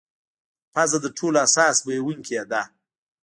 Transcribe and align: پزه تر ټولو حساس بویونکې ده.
پزه 0.73 0.97
تر 1.03 1.09
ټولو 1.17 1.37
حساس 1.43 1.77
بویونکې 1.85 2.41
ده. 2.51 2.61